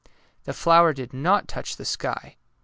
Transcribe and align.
The 0.45 0.53
flower 0.53 0.93
did 0.93 1.13
not 1.13 1.47
touch 1.47 1.75
the 1.77 1.85
sky. 1.85 2.37